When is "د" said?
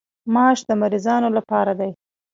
0.67-0.69